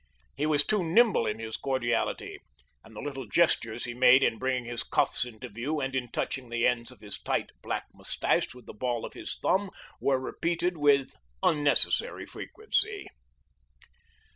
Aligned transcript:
He 0.35 0.47
was 0.47 0.65
too 0.65 0.83
nimble 0.83 1.27
in 1.27 1.37
his 1.37 1.57
cordiality, 1.57 2.39
and 2.83 2.95
the 2.95 3.01
little 3.01 3.27
gestures 3.27 3.83
he 3.85 3.93
made 3.93 4.23
in 4.23 4.39
bringing 4.39 4.65
his 4.65 4.81
cuffs 4.81 5.25
into 5.25 5.47
view 5.47 5.79
and 5.79 5.95
in 5.95 6.07
touching 6.07 6.49
the 6.49 6.65
ends 6.65 6.89
of 6.89 7.01
his 7.01 7.19
tight, 7.19 7.51
black 7.61 7.85
mustache 7.93 8.55
with 8.55 8.65
the 8.65 8.73
ball 8.73 9.05
of 9.05 9.13
his 9.13 9.37
thumb 9.43 9.69
were 9.99 10.17
repeated 10.19 10.75
with 10.75 11.13
unnecessary 11.43 12.25
frequency. 12.25 13.07